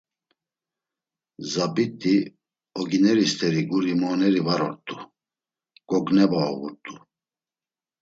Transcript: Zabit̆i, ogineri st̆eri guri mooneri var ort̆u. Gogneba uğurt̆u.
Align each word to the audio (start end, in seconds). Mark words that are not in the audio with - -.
Zabit̆i, 1.51 2.15
ogineri 2.79 3.25
st̆eri 3.31 3.61
guri 3.69 3.93
mooneri 4.01 4.41
var 4.47 4.61
ort̆u. 4.69 4.97
Gogneba 5.89 6.41
uğurt̆u. 6.55 6.93